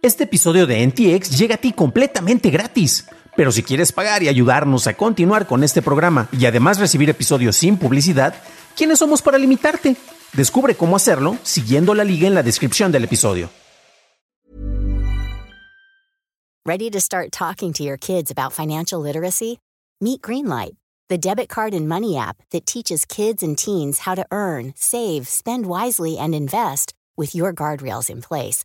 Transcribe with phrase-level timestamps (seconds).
[0.00, 3.08] Este episodio de NTX llega a ti completamente gratis.
[3.36, 7.56] Pero si quieres pagar y ayudarnos a continuar con este programa y además recibir episodios
[7.56, 8.34] sin publicidad,
[8.76, 9.96] ¿quiénes somos para limitarte?
[10.34, 13.50] Descubre cómo hacerlo siguiendo la liga en la descripción del episodio.
[16.64, 19.58] Ready to start talking to your kids about financial literacy?
[20.00, 20.76] Meet Greenlight,
[21.08, 25.26] the debit card and money app that teaches kids and teens how to earn, save,
[25.26, 28.64] spend wisely, and invest with your guardrails in place.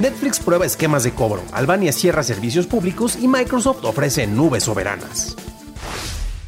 [0.00, 5.36] Netflix prueba esquemas de cobro, Albania cierra servicios públicos y Microsoft ofrece nubes soberanas.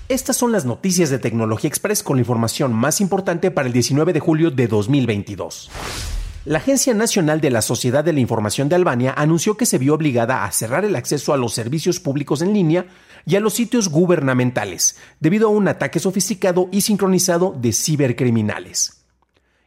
[0.09, 4.13] Estas son las noticias de Tecnología Express con la información más importante para el 19
[4.13, 5.71] de julio de 2022.
[6.45, 9.95] La Agencia Nacional de la Sociedad de la Información de Albania anunció que se vio
[9.95, 12.87] obligada a cerrar el acceso a los servicios públicos en línea
[13.27, 18.96] y a los sitios gubernamentales, debido a un ataque sofisticado y sincronizado de cibercriminales.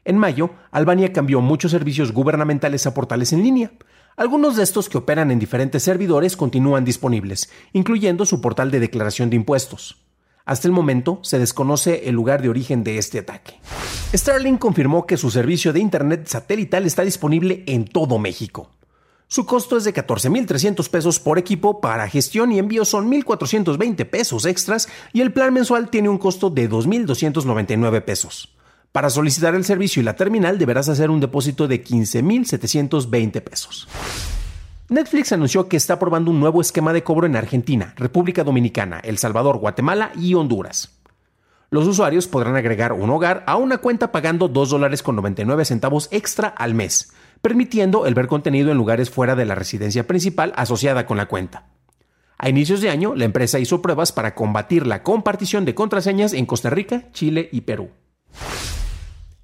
[0.06, 3.72] En mayo, Albania cambió muchos servicios gubernamentales a portales en línea.
[4.16, 9.30] Algunos de estos que operan en diferentes servidores continúan disponibles, incluyendo su portal de declaración
[9.30, 10.04] de impuestos.
[10.46, 13.60] Hasta el momento se desconoce el lugar de origen de este ataque.
[14.14, 18.72] Starlink confirmó que su servicio de Internet satelital está disponible en todo México.
[19.28, 24.46] Su costo es de 14.300 pesos por equipo, para gestión y envío son 1.420 pesos
[24.46, 28.50] extras y el plan mensual tiene un costo de 2.299 pesos.
[28.92, 33.88] Para solicitar el servicio y la terminal deberás hacer un depósito de 15.720 pesos.
[34.90, 39.20] Netflix anunció que está probando un nuevo esquema de cobro en Argentina, República Dominicana, El
[39.20, 40.98] Salvador, Guatemala y Honduras.
[41.70, 46.08] Los usuarios podrán agregar un hogar a una cuenta pagando 2 dólares con 99 centavos
[46.10, 47.14] extra al mes,
[47.44, 51.68] permitiendo el ver contenido en lugares fuera de la residencia principal asociada con la cuenta.
[52.40, 56.48] A inicios de año, la empresa hizo pruebas para combatir la compartición de contraseñas en
[56.48, 57.92] Costa Rica, Chile y Perú.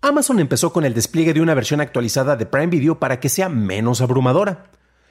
[0.07, 3.49] Amazon empezó con el despliegue de una versión actualizada de Prime Video para que sea
[3.49, 4.67] menos abrumadora.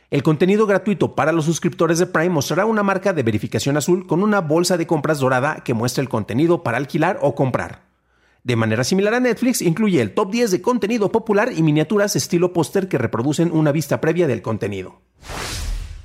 [0.09, 4.22] El contenido gratuito para los suscriptores de Prime mostrará una marca de verificación azul con
[4.22, 7.87] una bolsa de compras dorada que muestra el contenido para alquilar o comprar.
[8.44, 12.53] De manera similar a Netflix, incluye el top 10 de contenido popular y miniaturas estilo
[12.53, 15.00] póster que reproducen una vista previa del contenido.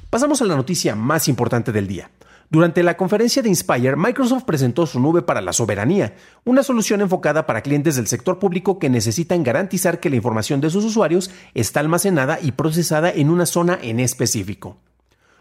[0.09, 2.09] Pasamos a la noticia más importante del día.
[2.52, 6.16] Durante la conferencia de Inspire, Microsoft presentó su nube para la soberanía,
[6.46, 10.72] una solución enfocada para clientes del sector público que necesitan garantizar que la información de
[10.72, 14.78] sus usuarios está almacenada y procesada en una zona en específico.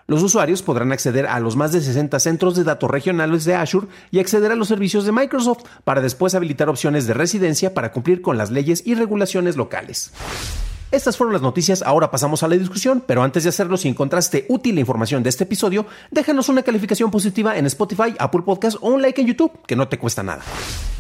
[0.06, 3.88] Los usuarios podrán acceder a los más de 60 centros de datos regionales de Azure
[4.10, 8.20] y acceder a los servicios de Microsoft para después habilitar opciones de residencia para cumplir
[8.20, 10.12] con las leyes y regulaciones locales.
[10.90, 14.46] Estas fueron las noticias, ahora pasamos a la discusión, pero antes de hacerlo, si encontraste
[14.48, 18.88] útil la información de este episodio, déjanos una calificación positiva en Spotify, Apple Podcast o
[18.88, 20.42] un like en YouTube, que no te cuesta nada.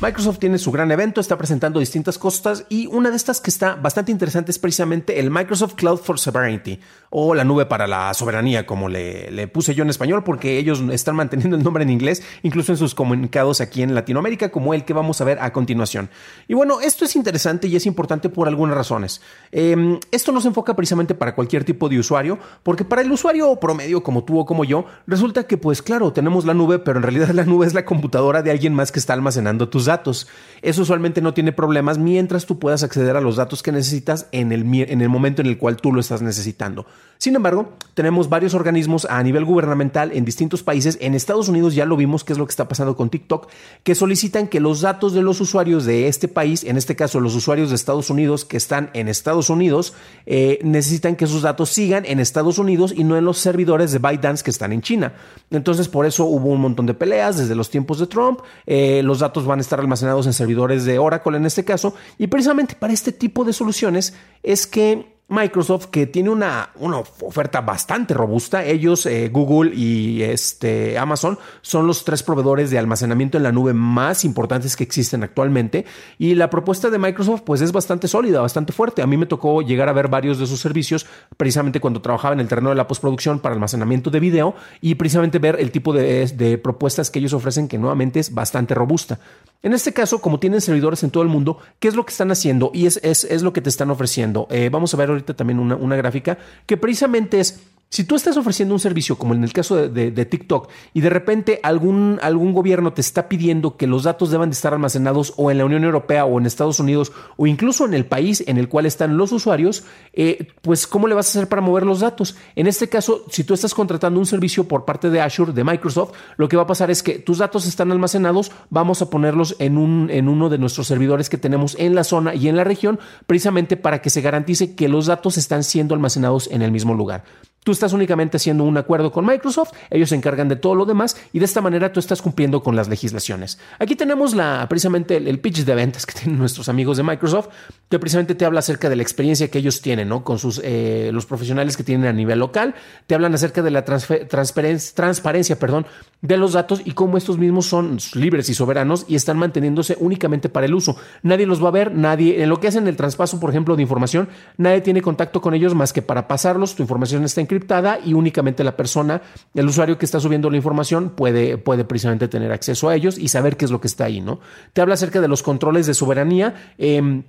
[0.00, 3.74] Microsoft tiene su gran evento, está presentando distintas cosas y una de estas que está
[3.74, 6.78] bastante interesante es precisamente el Microsoft Cloud for Sovereignty
[7.10, 11.16] o la nube para la soberanía, como le, puse yo en español, porque ellos están
[11.16, 14.92] manteniendo el nombre en inglés, incluso en sus comunicados aquí en Latinoamérica, como el que
[14.92, 16.10] vamos a ver a continuación.
[16.46, 19.20] Y bueno, esto es interesante y es importante por algunas razones.
[19.50, 23.56] Em, esto no se enfoca precisamente para cualquier tipo de usuario, porque para el usuario
[23.56, 27.02] promedio como tú o como yo, resulta que pues claro, tenemos la nube, pero en
[27.02, 30.28] realidad la nube es la computadora de alguien más que está almacenando tus datos.
[30.62, 34.52] Eso usualmente no tiene problemas mientras tú puedas acceder a los datos que necesitas en
[34.52, 36.86] el, en el momento en el cual tú lo estás necesitando.
[37.18, 40.98] Sin embargo, tenemos varios organismos a nivel gubernamental en distintos países.
[41.00, 43.48] En Estados Unidos ya lo vimos, que es lo que está pasando con TikTok,
[43.82, 47.34] que solicitan que los datos de los usuarios de este país, en este caso los
[47.34, 49.94] usuarios de Estados Unidos que están en Estados Unidos,
[50.26, 53.98] eh, necesitan que sus datos sigan en Estados Unidos y no en los servidores de
[53.98, 55.14] ByteDance que están en China.
[55.50, 58.40] Entonces, por eso hubo un montón de peleas desde los tiempos de Trump.
[58.64, 61.94] Eh, los datos van a estar almacenados en servidores de Oracle en este caso.
[62.18, 67.60] Y precisamente para este tipo de soluciones es que Microsoft, que tiene una, una oferta
[67.60, 68.64] bastante robusta.
[68.64, 73.74] Ellos, eh, Google y este, Amazon, son los tres proveedores de almacenamiento en la nube
[73.74, 75.84] más importantes que existen actualmente.
[76.18, 79.02] Y la propuesta de Microsoft, pues es bastante sólida, bastante fuerte.
[79.02, 82.40] A mí me tocó llegar a ver varios de sus servicios, precisamente cuando trabajaba en
[82.40, 86.26] el terreno de la postproducción para almacenamiento de video y precisamente ver el tipo de,
[86.26, 89.18] de propuestas que ellos ofrecen, que nuevamente es bastante robusta.
[89.62, 92.30] En este caso, como tienen servidores en todo el mundo, ¿qué es lo que están
[92.30, 92.70] haciendo?
[92.72, 94.46] Y es, es, es lo que te están ofreciendo.
[94.50, 97.60] Eh, vamos a ver ahorita también una, una gráfica que precisamente es
[97.90, 101.58] Si tú estás ofreciendo un servicio como en el caso de, TikTok y de repente
[101.62, 105.56] algún, algún gobierno te está pidiendo que los datos deban de estar almacenados o en
[105.56, 108.84] la Unión Europea o en Estados Unidos o incluso en el país en el cual
[108.84, 112.36] están los usuarios, eh, pues ¿cómo le vas a hacer para mover los datos?
[112.56, 116.12] En este caso, si tú estás contratando un servicio por parte de Azure, de Microsoft,
[116.36, 119.78] lo que va a pasar es que tus datos están almacenados, vamos a ponerlos en,
[119.78, 123.00] un, en uno de nuestros servidores que tenemos en la zona y en la región,
[123.26, 127.24] precisamente para que se garantice que los datos están siendo almacenados en el mismo lugar.
[127.68, 131.18] Tú estás únicamente haciendo un acuerdo con Microsoft, ellos se encargan de todo lo demás
[131.34, 133.58] y de esta manera tú estás cumpliendo con las legislaciones.
[133.78, 137.48] Aquí tenemos la, precisamente el, pitch de ventas que tienen nuestros amigos de Microsoft,
[137.90, 140.24] que precisamente te habla acerca de la experiencia que ellos tienen, ¿no?
[140.24, 142.74] Con sus, eh, los profesionales que tienen a nivel local,
[143.06, 145.84] te hablan acerca de la transparencia, perdón,
[146.22, 150.48] de los datos y cómo estos mismos son libres y soberanos y están manteniéndose únicamente
[150.48, 150.96] para el uso.
[151.22, 153.82] Nadie los va a ver, nadie, en lo que hacen el traspaso, por ejemplo, de
[153.82, 157.57] información, nadie tiene contacto con ellos más que para pasarlos, tu información está encriptada
[158.04, 159.22] y únicamente la persona,
[159.54, 163.28] el usuario que está subiendo la información puede, puede precisamente tener acceso a ellos y
[163.28, 164.40] saber qué es lo que está ahí, ¿no?
[164.72, 166.72] Te habla acerca de los controles de soberanía.
[166.78, 167.22] Eh,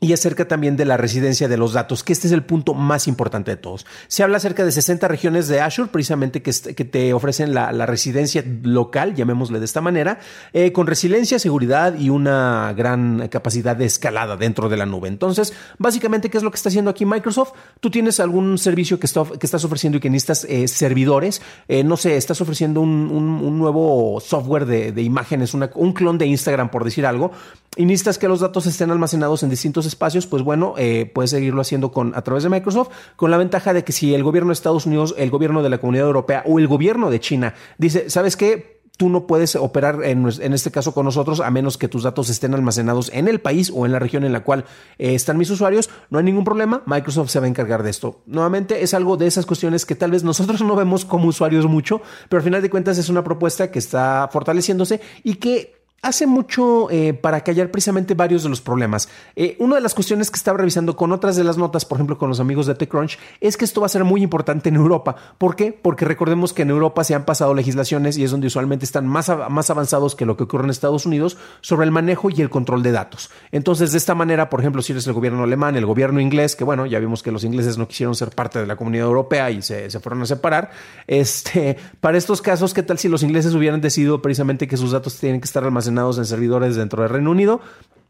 [0.00, 3.08] y acerca también de la residencia de los datos, que este es el punto más
[3.08, 3.84] importante de todos.
[4.06, 8.44] Se habla acerca de 60 regiones de Azure, precisamente que, que te ofrecen la, residencia
[8.62, 10.20] local, llamémosle de esta manera,
[10.52, 15.08] eh, con resiliencia, seguridad y una gran capacidad de escalada dentro de la nube.
[15.08, 17.52] Entonces, básicamente, ¿qué es lo que está haciendo aquí Microsoft?
[17.80, 21.82] Tú tienes algún servicio que, está, que estás ofreciendo y que necesitas eh, servidores, eh,
[21.82, 27.06] no sé, estás ofreciendo un, nuevo software de, imágenes, un clon de Instagram, por decir
[27.06, 27.32] algo,
[27.76, 31.60] y necesitas que los datos estén almacenados en distintos espacios, pues bueno, eh, puedes seguirlo
[31.60, 34.54] haciendo con, a través de Microsoft, con la ventaja de que si el gobierno de
[34.54, 38.36] Estados Unidos, el gobierno de la Comunidad Europea o el gobierno de China dice, ¿sabes
[38.36, 38.78] qué?
[38.96, 42.52] Tú no puedes operar en, este caso con nosotros a menos que tus datos estén
[42.52, 44.64] almacenados en el país o en la región en la cual
[44.98, 45.88] eh, están mis usuarios.
[46.10, 46.82] No hay ningún problema.
[46.84, 48.22] Microsoft se va a encargar de esto.
[48.26, 52.02] Nuevamente es algo de esas cuestiones que tal vez nosotros no vemos como usuarios mucho,
[52.28, 56.90] pero al final de cuentas es una propuesta que está fortaleciéndose y que hace mucho
[56.90, 59.08] eh, para callar precisamente varios de los problemas.
[59.34, 62.18] Eh, una de las cuestiones que estaba revisando con otras de las notas, por ejemplo
[62.18, 65.16] con los amigos de TechCrunch, es que esto va a ser muy importante en Europa.
[65.38, 65.72] ¿Por qué?
[65.72, 69.30] Porque recordemos que en Europa se han pasado legislaciones y es donde usualmente están más,
[69.50, 72.82] más avanzados que lo que ocurre en Estados Unidos sobre el manejo y el control
[72.82, 73.30] de datos.
[73.50, 76.62] Entonces, de esta manera, por ejemplo, si eres el gobierno alemán, el gobierno inglés, que
[76.62, 79.62] bueno, ya vimos que los ingleses no quisieron ser parte de la comunidad europea y
[79.62, 80.70] se, se fueron a separar,
[81.08, 85.18] este, para estos casos, ¿qué tal si los ingleses hubieran decidido precisamente que sus datos
[85.18, 85.87] tienen que estar almacenados
[86.18, 87.60] en servidores dentro del Reino Unido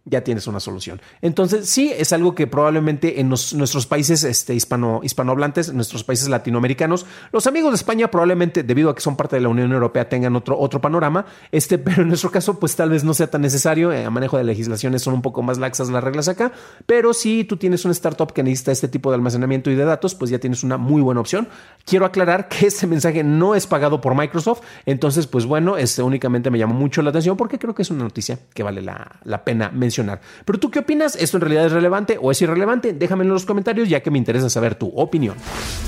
[0.09, 1.01] ya tienes una solución.
[1.23, 7.07] Entonces, sí, es algo que probablemente en nuestros países este, hispano, hispanohablantes, nuestros países latinoamericanos,
[7.33, 10.35] los amigos de España probablemente, debido a que son parte de la Unión Europea, tengan
[10.37, 13.93] otro, otro panorama, este, pero en nuestro caso, pues tal vez no sea tan necesario.
[13.93, 16.53] Eh, a manejo de legislaciones son un poco más laxas las reglas acá,
[16.87, 20.15] pero si tú tienes una startup que necesita este tipo de almacenamiento y de datos,
[20.15, 21.49] pues ya tienes una muy buena opción.
[21.85, 26.51] Quiero aclarar que este mensaje no es pagado por Microsoft, entonces, pues bueno, este únicamente
[26.51, 29.45] me llamó mucho la atención porque creo que es una noticia que vale la, la
[29.45, 29.98] pena mencionar
[30.45, 31.17] pero tú qué opinas?
[31.17, 32.93] ¿Esto en realidad es relevante o es irrelevante?
[32.93, 35.37] Déjamelo en los comentarios ya que me interesa saber tu opinión.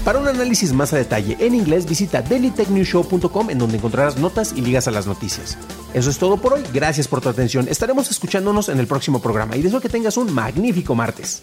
[0.04, 4.60] Para un análisis más a detalle en inglés, visita dailytechnewshow.com en donde encontrarás notas y
[4.62, 5.56] ligas a las noticias.
[5.94, 6.62] Eso es todo por hoy.
[6.72, 7.68] Gracias por tu atención.
[7.68, 11.42] Estaremos escuchándonos en el próximo programa y deseo que tengas un magnífico martes.